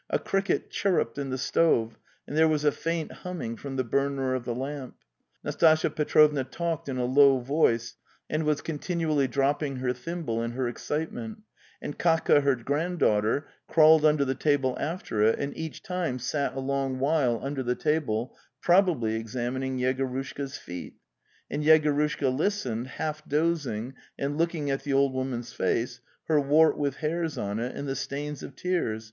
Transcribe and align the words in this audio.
A 0.08 0.18
cricket 0.18 0.70
chirruped 0.70 1.18
in 1.18 1.28
the 1.28 1.36
stove, 1.36 1.98
and 2.26 2.34
there 2.34 2.48
was 2.48 2.64
a 2.64 2.72
faint 2.72 3.12
humming 3.12 3.58
from 3.58 3.76
the 3.76 3.84
burner 3.84 4.34
of 4.34 4.46
the 4.46 4.54
lamp. 4.54 4.96
Nastasya 5.44 5.90
Petrovna 5.90 6.42
talked 6.42 6.88
in 6.88 6.96
a 6.96 7.04
low 7.04 7.38
voice, 7.38 7.96
and 8.30 8.44
was 8.44 8.62
continually 8.62 9.28
dropping 9.28 9.76
her 9.76 9.92
thimble 9.92 10.42
in 10.42 10.52
her 10.52 10.66
excitement; 10.68 11.42
and 11.82 11.98
Katka 11.98 12.40
her 12.40 12.56
granddaughter, 12.56 13.46
crawled 13.68 14.06
under 14.06 14.24
the 14.24 14.34
table 14.34 14.74
after 14.80 15.20
it 15.22 15.38
and 15.38 15.54
each 15.54 15.82
time 15.82 16.18
sat 16.18 16.56
a 16.56 16.60
long 16.60 16.98
while 16.98 17.38
under 17.42 17.62
the 17.62 17.74
table, 17.74 18.34
probably 18.62 19.16
examining 19.16 19.76
Yegorushka's 19.78 20.56
feet; 20.56 20.94
and 21.50 21.62
Yegorushka 21.62 22.34
listened, 22.34 22.86
half 22.86 23.22
dozing 23.28 23.92
and 24.18 24.38
looking 24.38 24.70
at 24.70 24.82
the 24.84 24.94
old 24.94 25.12
woman's 25.12 25.52
face, 25.52 26.00
her 26.28 26.40
wart 26.40 26.78
with 26.78 26.96
hairs 26.96 27.36
on 27.36 27.58
it, 27.60 27.76
and 27.76 27.86
the 27.86 27.94
stains 27.94 28.42
of 28.42 28.56
tears 28.56 29.12